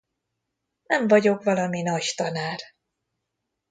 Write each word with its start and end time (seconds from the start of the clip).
Nem 0.83 1.07
vagyok 1.07 1.43
valami 1.43 1.81
nagy 1.81 2.13
tanár. 2.15 2.59